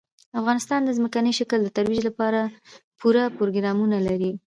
[0.39, 2.39] افغانستان د ځمکني شکل د ترویج لپاره
[2.99, 4.31] پوره پروګرامونه لري.